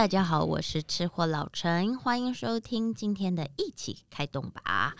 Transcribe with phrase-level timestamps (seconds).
[0.00, 4.94] 大家好，我是吃货老陈，欢迎收听今天的一起开动吧。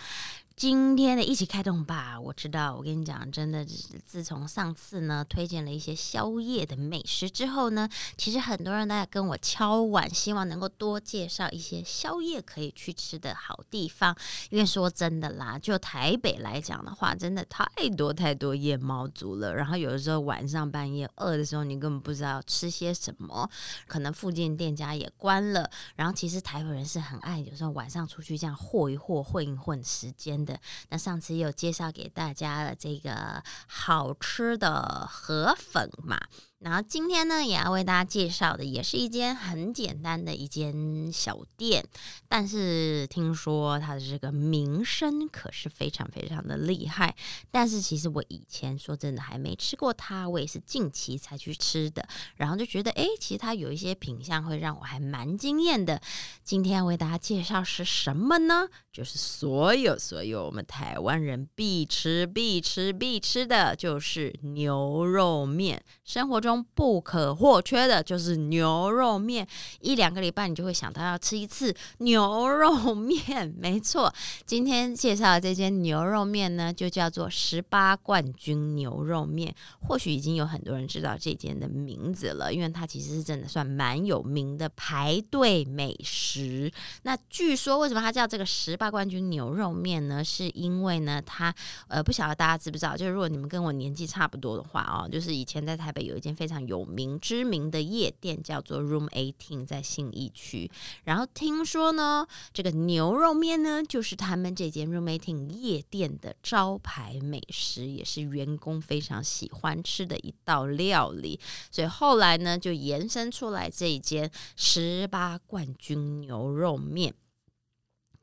[0.61, 3.65] 今天的一起开动吧，我知道，我跟你讲，真的，
[4.07, 7.89] 自从上次呢推荐了一些宵夜的美食之后呢，
[8.19, 14.15] 其实很多人大家跟我敲碗，希望能够多介绍一些宵夜可以去吃的好地方。
[14.51, 17.67] 因为说真的啦，就台北来讲的话，真的太
[17.97, 19.55] 多太多夜猫族了。
[19.55, 23.49] 然后有的时候晚上半夜饿的时候，你根本不知道吃些什么，
[23.87, 25.71] 可能附近店家也关了。
[25.97, 30.50] 然后其实台北人是很爱有时候晚上出去这样混一混、混一混时间的。
[30.89, 36.21] 那上次有介绍给大家了这个好吃的河粉嘛？
[36.61, 41.83] 然后今天呢，也要为大家介绍的，也是一间很简单的一间小店，
[42.29, 47.17] 但是听说它的这个名声可是非常非常的厉害。
[47.51, 52.07] 但是其实我以前说真的还没吃过它，我也是近期才去吃的，
[52.37, 55.99] 然后就觉得哎，其实它有一些品相会让我还蛮惊艳的。
[56.45, 58.69] 今天要为大家介绍是什么呢？
[58.93, 66.50] 就是所有所有我们台湾人必吃必吃必吃的就是牛肉面，生活中。
[66.51, 69.47] 中不可或缺的就是牛肉面，
[69.81, 73.55] 一两个礼拜你就会想到要吃一次牛肉面。
[73.57, 74.13] 没错，
[74.45, 79.55] 今天介绍的这间牛肉面呢，就叫做十八冠军牛肉面。
[79.87, 86.69] 或许已经有很多人知道这间的名字了，因为它其实是真的算蛮有名的排队美食。
[87.03, 90.25] 那据说为什么它叫这个十八冠军牛肉面呢？
[90.25, 91.55] 是因为呢，它
[91.87, 96.35] 呃不晓得大家知不知道，就是如果你们跟我年纪差不多的话哦，就是以前在台北有一间。
[96.41, 100.71] 非常有名知名的夜店叫做 Room Eighteen，在信义区。
[101.05, 111.39] 然后听说呢，这个牛肉面呢，就是他们这间 Room Eighteen 夜店的招牌美食，也是员工非常喜欢吃的一道料理。
[111.71, 117.13] 所以后来呢，就延伸出来这一间十八冠军牛肉面。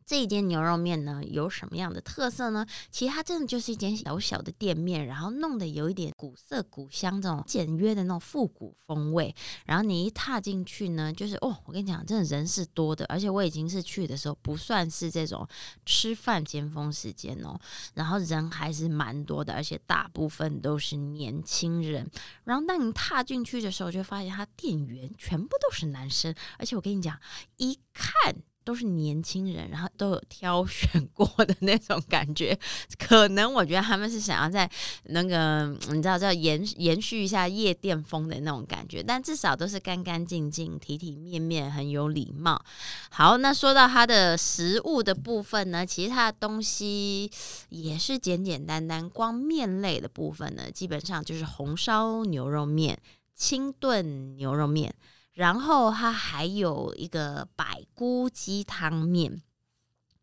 [0.07, 2.65] 这一间牛肉面呢，有什么样的特色呢？
[2.89, 9.35] 其实它真的就是一间小小的店面，然后弄得有一点古色古香这种简约的那种复古风味。
[9.65, 15.45] 然后你一踏进去呢，就是哦，我跟你讲，真的人是多的，而且我已经是去的时候不算是这种
[15.85, 17.59] 吃饭尖峰时间哦，
[17.93, 22.09] 然后人还是蛮多的，而且大部分都是年轻人。
[22.45, 27.19] 然后当你踏进去的时候，就发现他店员全部都是男生，而且我跟你讲，
[27.57, 28.33] 一看。
[28.67, 32.59] 都是年轻人，然后都有挑选过的那种感觉，
[32.99, 34.69] 可能我觉得他们是想要在
[35.05, 42.61] 那个你知道叫延延续一下夜店风的那种感觉，但至少都是干干净净、体体面面、很有礼貌。
[43.09, 47.31] 好，那说到它的食物的部分呢，其实它的东西
[47.69, 52.99] 也是简简单单，光面类的部分呢，基本上就是红烧牛肉面、
[53.33, 54.93] 清炖牛肉面。
[55.37, 59.43] 然后它还有一个百菇鸡汤面，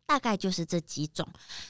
[0.06, 1.24] 大概就是这几种。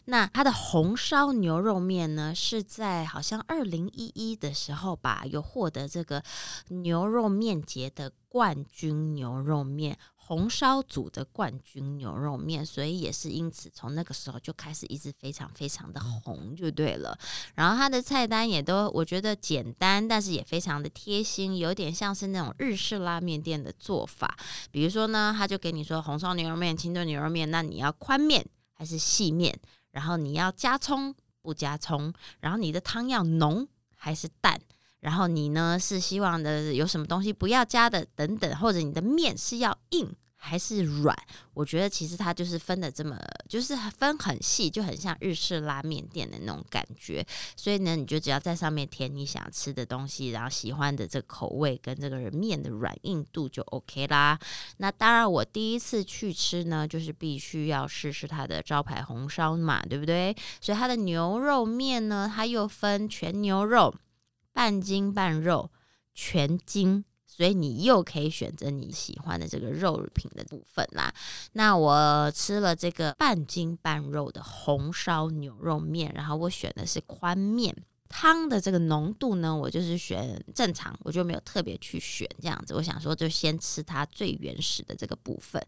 [0.06, 6.22] 那它的红烧牛肉面呢，是在好像二零一一的时候吧，有获得这个
[6.68, 9.98] 牛肉面节的冠军牛肉面。
[10.26, 17.18] 红烧组的冠军牛肉面，所以也是因此从那个时候就开始一直非常非常的红就对了。
[17.54, 24.34] 然后它的菜单也都我觉得简单，但是也非常的贴心，有点像是那种日式拉面店的做法。
[24.70, 29.58] 比如说呢，他就给你说红烧牛肉面、清炖牛肉面，那你要宽面还是细面？
[29.90, 32.12] 然后你要加葱不加葱？
[32.40, 34.58] 然后你的汤要浓还是淡？
[35.04, 41.14] 然后你呢是希望的有什么东西不要加的等等，或者你的面是要硬还是软？
[41.52, 43.14] 我觉得其实它就是分的这么，
[43.46, 47.22] 就是分很细，就很像日式拉面店的那种感觉。
[47.54, 54.38] 所以呢，你就只要在上面填你想吃的东西，然后喜欢的这个口味跟这个人面的软硬度就 OK 啦。
[54.78, 60.34] 那当然，我第一次去吃呢，就是必须要试试它的招牌红烧嘛，对不对？
[60.62, 63.94] 所以它的牛肉面呢，它又分全牛肉。
[64.54, 65.70] 半筋半肉，
[66.14, 71.12] 全筋，所以你又可以选择你喜欢的这个肉品的部分啦。
[71.52, 77.76] 那我吃了这个半筋半肉的红烧牛肉面，然后我选的是宽面，
[78.08, 82.74] 汤的这个浓度呢，我就是选正常，我就没有特别去选这样子。
[82.74, 85.60] 我想说，就先吃它最原始的这个部分，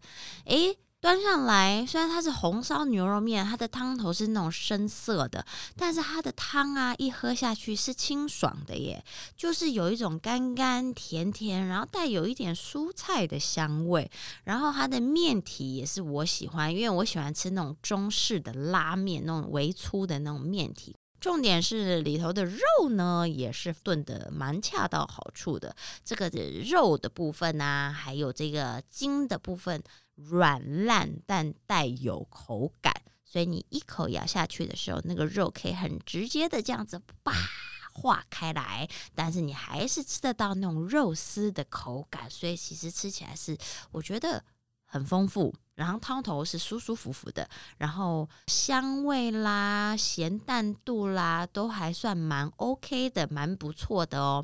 [0.45, 0.77] 诶。
[0.99, 5.45] 端上来，虽然它是红烧牛肉面，它的汤头是那种深色的，
[5.75, 9.05] 但是它的汤啊，一喝下去是清爽的耶，
[9.35, 14.09] 就是有一种甘甘甜甜，然后带有一点蔬菜的香味。
[14.43, 20.95] 然后它的面体也是我喜欢，因为我喜欢吃那种中式的拉面，那种微粗的那种面体。
[21.19, 25.75] 重点是里头的肉呢，也是炖的蛮恰到好处的。
[26.05, 26.29] 这个
[26.69, 29.83] 肉的部分呢，还有这个筋的部分，
[30.15, 32.93] 软烂但带有口感，
[33.25, 37.33] 所以你一口咬下去的时候，那个肉可以很直接的这样子叭
[37.93, 43.57] 化开来，但是你还是吃得到那种肉丝的口感，所以其实吃起来是
[43.91, 44.43] 我觉得
[44.85, 45.53] 很丰富。
[45.77, 47.47] 然后汤头是舒舒服服的，
[47.77, 54.43] 然后香味啦、咸淡度啦都还算蛮 OK 的，蛮不错的哦。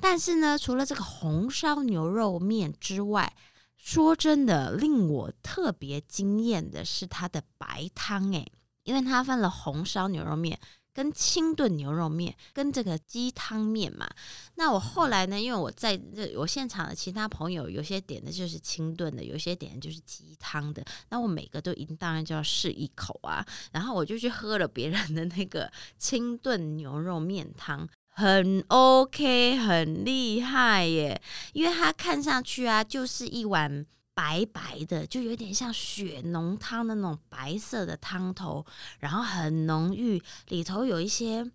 [0.00, 3.30] 但是呢，除了这个红烧牛肉面之外，
[3.76, 8.50] 说真的，令我特别惊艳的是它的白汤诶，
[8.84, 10.58] 因为它分了红烧牛肉面。
[10.92, 14.08] 跟清炖牛肉面，跟这个鸡汤面嘛。
[14.56, 15.40] 那我后来呢？
[15.40, 20.84] 因为我在这我现场的其他朋友，有些点的就是清炖的，有些点的就是鸡汤的。
[21.08, 23.44] 那我每个都一定当然就要试一口啊。
[23.72, 31.20] 然后我就去喝了别人的那个清炖牛肉面汤，很 OK，很厉害耶。
[31.52, 33.86] 因为它看上去啊，就是一碗。
[34.20, 38.66] 白白的，就有点像血浓汤的那种白色的汤头，
[38.98, 41.50] 然后很浓郁，里头有一些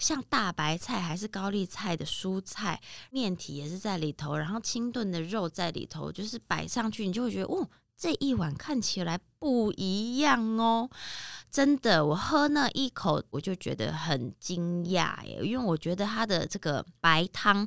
[0.00, 2.80] 像大白菜还是高丽菜的蔬菜，
[3.12, 7.68] 面体也是在里头，然后清炖的肉在里头，就是摆上去，你就会觉得，哦，
[7.98, 10.88] 这一碗看起来不一样哦。
[11.50, 17.66] 真的，我喝那一口，我就觉得很惊讶耶，因为我觉得它的这个白汤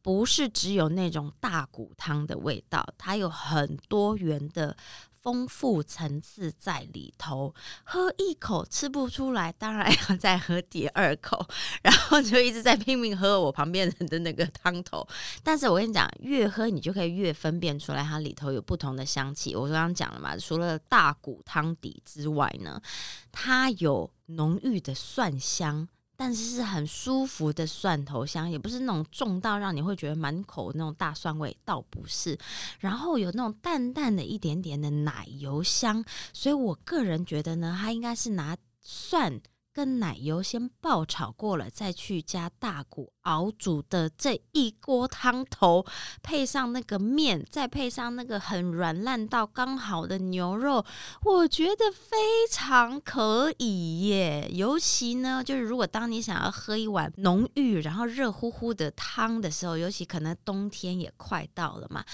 [0.00, 4.76] 不是只有那种大骨汤的味道，它有很多元的。
[5.22, 7.54] 丰富层次在里头，
[7.84, 11.46] 喝一口吃不出来，当然要再喝第二口，
[11.82, 15.06] 然后就一直在拼命喝我旁边人的那个汤头。
[15.44, 19.54] 但是我跟你讲，越喝你就可以越分辨出来，它里头有不同的香气。
[19.54, 22.82] 我刚刚讲了嘛，除了大骨汤底之外呢，
[23.30, 25.88] 它有浓郁的蒜香。
[26.22, 32.38] 但是是很舒服的蒜头香，也不是那种重到让你会觉得满口那种大蒜味，倒不是。
[32.78, 39.40] 然后有那种淡淡的一点点的奶油香，所以我个人觉得呢，它应该是拿蒜。
[39.72, 45.86] 跟奶油先爆炒过了，再去加大骨熬煮的这一锅汤头，
[46.22, 50.84] 配上那个面，再配上那个很软烂到刚好的牛肉，
[51.22, 52.16] 我觉得非
[52.50, 54.48] 常可以耶。
[54.52, 62.04] 尤其呢，就是如果当你想要喝一碗浓郁然后热乎乎的汤的时候，尤其可能冬天也快到了嘛，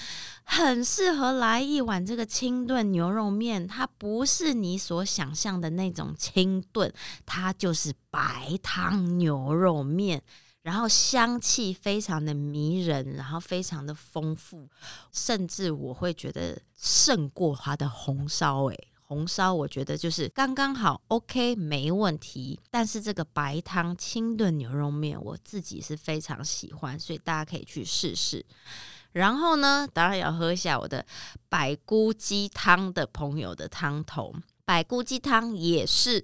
[0.43, 3.67] 很适合来一碗这个清炖牛肉面。
[3.67, 6.91] 它不是你所想象的那种清炖，
[7.25, 7.48] 它。
[7.49, 10.21] 它就是白汤牛肉面，
[10.61, 14.69] 然后香气非常的迷人，然后非常的丰富，
[15.11, 18.65] 甚至我会觉得胜过它的红烧。
[18.65, 22.59] 诶，红烧我觉得就是刚刚好，OK，没问题。
[22.69, 28.45] 但是这个白汤清炖牛肉面，我自己是非常喜欢，所以大家可以去试试。
[29.13, 31.03] 然后呢，当然要喝一下我的
[31.49, 34.35] 百菇鸡汤的朋友的汤头，
[34.65, 36.23] 百菇鸡汤也是。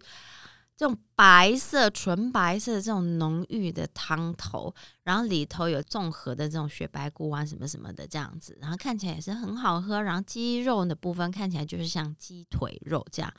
[0.78, 4.74] 这种白色、纯白色这种浓郁的汤头，
[5.04, 10.02] 然后里头有综合的这种雪白菇啊什么什么的这样子，然后看起来也是很好喝。
[10.02, 13.34] 然后鸡肉的部分看起来就是像鸡腿肉这样，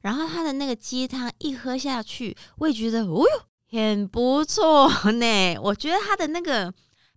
[0.00, 5.58] 然后它的那个鸡汤一喝下去，我也觉得哦哟很不错呢。
[5.58, 6.72] 我觉得它的那个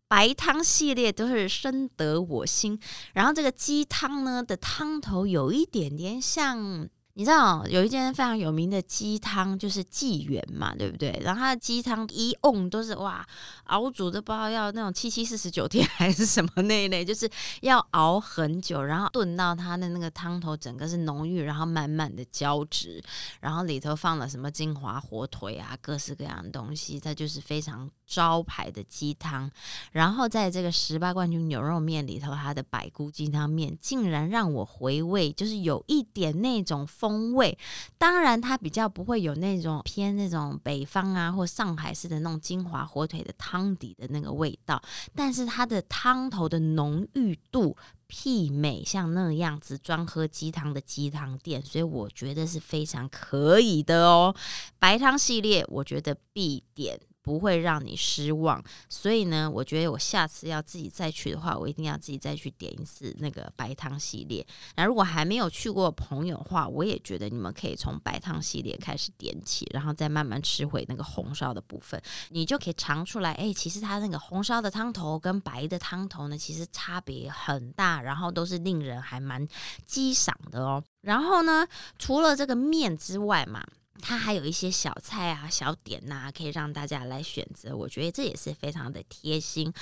[0.08, 2.80] 白汤系列都是深得我心，
[3.14, 6.90] 然后这个鸡汤呢的汤头有一点点像。
[7.20, 11.20] 你知道有一间非常有名的鸡汤，就是纪元嘛，对不对？
[11.22, 13.28] 然后它的鸡汤一瓮都是哇，
[13.66, 23.04] 熬煮的不知道要那种七七四十九天 还是什么那一类，就是要熬很久，然后炖到它的那个汤头整个是浓郁，然后满满的胶质，
[23.42, 29.52] 然后里头放了什么金华火腿啊，各式各样的东西，它就是非常招牌的鸡汤。
[29.92, 37.09] 然后在这个十八冠军牛肉面里头，它的百菇鸡汤面竟然让我回味，就是有一点那种风。
[37.10, 37.58] 风味，
[37.98, 44.80] 当然它比较不会有那种偏那种北方啊或上海式的那种金华火腿的汤底的那个味道，
[45.16, 47.76] 但是它的汤头的浓郁度
[48.08, 54.36] 媲美像那样子专喝鸡汤的鸡汤店，所以我觉得是非常可以的哦。
[54.78, 57.00] 白汤系列，我觉得必点。
[57.30, 58.60] 不会让你失望，
[58.90, 64.44] 所以呢，我觉得我下次要自己再去的话，我一定要自己再去点一次那个白汤系列。
[64.76, 79.48] 那如果还没有去过朋友的话，我也觉得你们可以从白汤系列开始点起，然后再慢慢吃回那个红烧的部分，你就可以尝出来，哎，其实它那个红烧的汤头跟白的汤头呢，其实差别很大，然后都是令人还蛮
[79.86, 80.84] 激赏的哦。
[81.02, 81.68] 然后呢，
[82.00, 83.64] 除了这个面之外嘛。
[84.02, 87.76] 它还有一些小菜啊、小点呐，可以让大家来选择。
[87.76, 89.74] 我觉得这也是非常的贴心。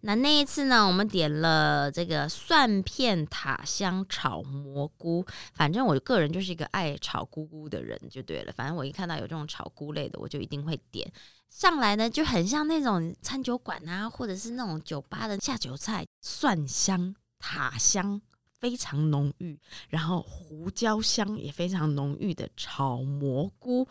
[0.00, 5.24] 那那一次呢，我们点了这个蒜片塔香炒蘑菇。
[5.54, 8.52] 反正我个人就是一个爱炒菇菇的人，就对了。
[8.52, 11.10] 反正我一看到有这种炒菇类的，我就一定会点
[11.50, 18.20] 上来呢，就很像那种餐酒馆啊，或者是那种酒吧的下酒菜，蒜香塔香。
[18.58, 19.58] 非常浓郁，
[19.88, 23.86] 然后胡椒香也非常浓郁的炒蘑菇，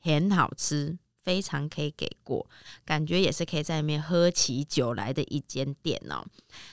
[0.00, 2.48] 很好吃，非常可以给过，
[2.84, 6.24] 感觉也是可以在里面喝起酒来的一间店哦。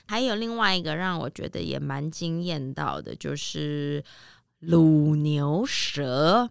[0.06, 4.02] 还有另外一个让我觉得也蛮惊艳到的，就是
[4.60, 6.50] 卤牛舌。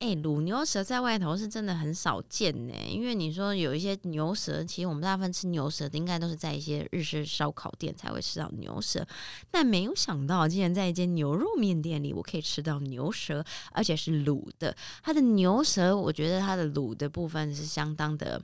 [0.00, 9.04] 哎，卤牛舌在外头是真的很少见呢，因为你说有一些牛舌，其实我们大部分吃牛舌的应该都是在一些日式烧烤店才会吃到牛舌，
[9.50, 14.76] 但没有想到竟然在一间牛肉面店里，我可以吃到牛舌，而且是卤的。
[15.02, 18.40] 它的牛舌，我觉得它的卤的部分是相当的。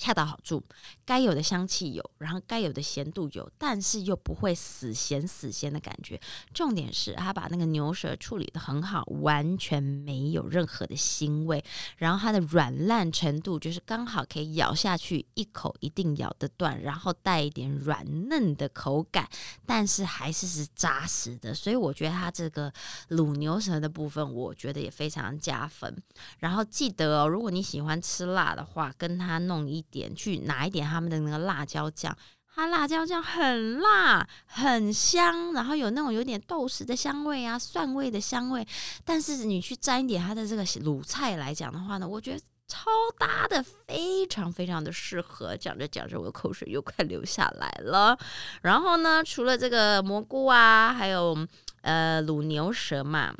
[0.00, 0.62] 恰到好处，
[1.04, 6.18] 该有的香气有，然后该有的咸度有，但是又不会死咸死咸的感觉。
[6.54, 11.62] 重点是他把那个牛舌处理的很好，完全没有任何的腥味。
[11.98, 19.28] 然后它的软烂程度就是刚好可以咬下去一口一定咬得断，然后带一点软嫩的口感，
[19.66, 21.52] 但是还是是扎实的。
[21.52, 22.72] 所以我觉得它这个
[23.10, 25.94] 卤牛舌的部分，我觉得也非常加分。
[26.38, 29.84] 然后记得哦，如果你喜欢吃辣的话，跟他弄一。
[29.90, 32.16] 点去拿一点他们的那个辣椒酱，
[32.54, 38.66] 它辣椒酱很辣很香，然后有那种有点豆豉的香味啊，蒜味的香味。
[39.04, 45.56] 但是你去沾一点它的这个卤菜来讲的话呢，我觉得超搭的，非常非常的适合。
[45.56, 48.18] 讲着讲着，我的口水又快流下来了。
[48.62, 51.36] 然后呢，除了这个蘑菇啊，还有
[51.82, 53.34] 呃卤牛舌嘛，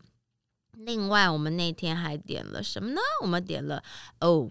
[0.72, 3.00] 另外我们那天还点了什么呢？
[3.22, 3.82] 我们点了
[4.20, 4.50] 哦。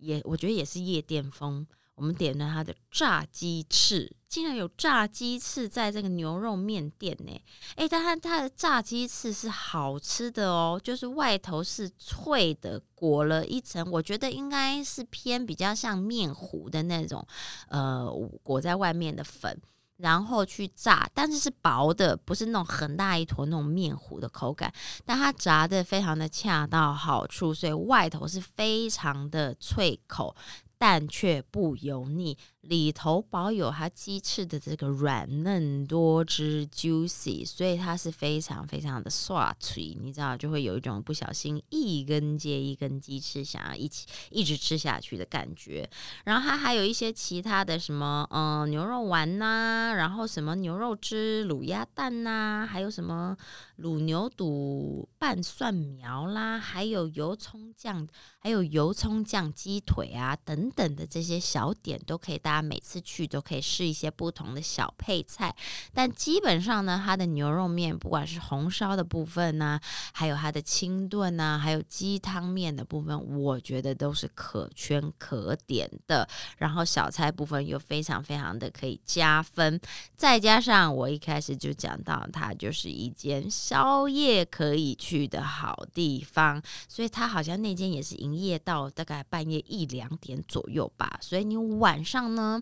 [0.00, 7.40] 也我觉得也是夜店风，我们点了它的炸鸡翅，竟然有炸鸡翅在这个牛肉面店呢！
[7.76, 17.26] 哎，但它它的炸鸡翅是好吃的哦，就是外头是脆的，裹了一层，我觉得应该是偏比较像面糊的那种，
[17.68, 18.10] 呃，
[18.42, 19.60] 裹在外面的粉。
[20.00, 24.72] 然后去炸，但是是薄的，不是那种很大一坨那种面糊的口感。
[25.04, 30.34] 但它炸的非常的恰到好处，所以外头是非常的脆口。
[30.82, 45.88] 但却不油腻，里头保有它鸡翅的这个软嫩多汁 juicy，所以它是非常非常的刷脆，你知道就会有一种不小心一根接一根鸡翅想要一起一直吃下去的感觉。
[46.24, 53.36] 然后它还有一些其他的什么嗯牛肉丸呐，然后什么牛肉汁卤鸭蛋呐，还有什么
[53.78, 58.06] 卤牛肚拌蒜苗啦，还有油葱酱，
[58.38, 60.70] 还有油葱酱鸡腿啊等。
[60.70, 65.54] 等的这些小点都可以，大家每次去都可以试一些不同的小配菜。
[65.94, 69.78] 但基本上呢，它的牛肉面，不管是红烧的部分呢，
[70.12, 76.28] 还有它的清炖呐，还有鸡汤面的部分，我觉得都是可圈可点的。
[76.58, 79.80] 然后小菜部分又非常非常的可以加分。
[80.16, 90.60] 再加上我一开始就讲到，它就是一间宵夜可以去的好地方，所以它好像那间也是营业到大概半夜一两点左。
[90.70, 92.60] 右吧，所以你晚上呢呢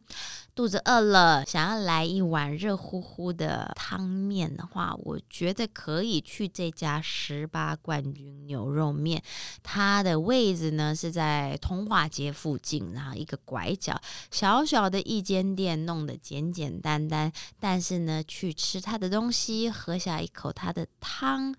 [0.55, 9.23] 肚子饿了，想要来一碗热乎乎的汤面的话，我觉得可以去这家十八冠军牛肉面。
[9.63, 14.01] 它的位置呢是在通化街附近，然后一个拐角，
[14.33, 21.55] 小小的一间店，弄得简简单单，但是呢，去吃它的东西，喝下一口它的汤。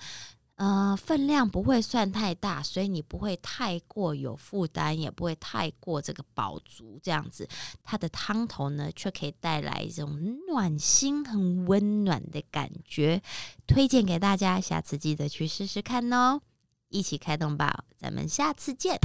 [0.59, 7.47] 呃，分量不会算太大，所以你不会太过有负担，也不会太过这个饱足，这样子，
[7.81, 13.21] 它的汤头呢，却可以带来一种暖心、很温暖的感觉，
[13.65, 16.41] 推荐给大家，下次记得去试试看哦！
[16.89, 18.99] 一起开动吧，咱们下次见。